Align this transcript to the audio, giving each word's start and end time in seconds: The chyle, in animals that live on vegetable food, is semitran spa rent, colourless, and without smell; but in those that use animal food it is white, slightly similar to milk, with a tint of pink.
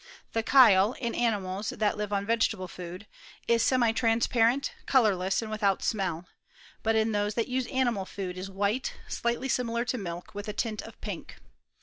The 0.33 0.41
chyle, 0.41 0.93
in 0.93 1.13
animals 1.13 1.69
that 1.69 1.95
live 1.95 2.11
on 2.11 2.25
vegetable 2.25 2.67
food, 2.67 3.05
is 3.47 3.61
semitran 3.61 4.21
spa 4.23 4.45
rent, 4.45 4.71
colourless, 4.87 5.43
and 5.43 5.51
without 5.51 5.83
smell; 5.83 6.27
but 6.81 6.95
in 6.95 7.11
those 7.11 7.35
that 7.35 7.47
use 7.47 7.67
animal 7.67 8.05
food 8.05 8.35
it 8.35 8.39
is 8.39 8.49
white, 8.49 8.95
slightly 9.07 9.47
similar 9.47 9.85
to 9.85 9.99
milk, 9.99 10.33
with 10.33 10.47
a 10.47 10.53
tint 10.53 10.81
of 10.81 10.99
pink. 11.01 11.35